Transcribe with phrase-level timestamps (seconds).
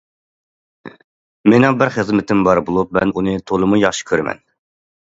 [1.53, 4.47] مېنىڭ بىر خىزمىتىم بار بولۇپ، مەن ئۇنى تولىمۇ ياخشى كۆرىمەن.